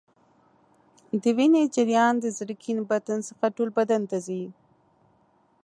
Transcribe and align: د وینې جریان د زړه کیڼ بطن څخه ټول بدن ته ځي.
د 1.21 1.23
وینې 1.37 1.63
جریان 1.75 2.13
د 2.19 2.25
زړه 2.37 2.55
کیڼ 2.63 2.77
بطن 2.91 3.19
څخه 3.27 3.45
ټول 3.55 3.69
بدن 3.79 4.01
ته 4.09 4.17
ځي. 4.25 4.43